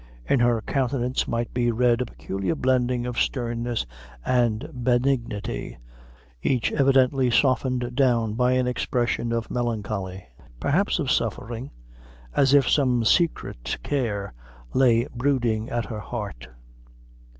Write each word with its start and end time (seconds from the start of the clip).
In 0.27 0.39
her 0.39 0.63
countenance 0.63 1.27
might 1.27 1.53
be 1.53 1.69
read 1.71 2.01
a 2.01 2.07
peculiar 2.07 2.55
blending 2.55 3.05
of 3.05 3.19
sternness 3.19 3.85
and 4.25 4.67
benignity, 4.73 5.77
each 6.41 6.71
evidently 6.71 7.29
softened 7.29 7.93
down 7.95 8.33
by 8.33 8.53
an 8.53 8.65
expression 8.65 9.31
of 9.31 9.51
melancholy 9.51 10.25
perhaps 10.59 10.97
of 10.97 11.11
suffering 11.11 11.69
as 12.35 12.51
if 12.55 12.67
some 12.67 13.05
secret 13.05 13.77
care 13.83 14.33
lay 14.73 15.05
brooding 15.15 15.69
at 15.69 15.85
her 15.85 15.99
heart. 15.99 16.47